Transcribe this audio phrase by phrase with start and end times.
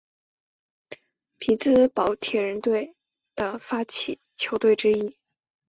[1.37, 2.95] 匹兹堡铁人队
[3.35, 5.15] 的发起球队之一。